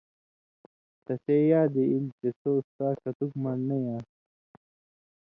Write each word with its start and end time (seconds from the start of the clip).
تسے 1.05 1.35
یادی 1.49 1.83
ایل 1.91 2.05
چےۡ 2.17 2.33
ݜُو 2.39 2.51
اُستا 2.59 2.87
کتک 3.01 3.31
من٘ڑنَیں 3.43 3.85
آن٘س 3.93 4.09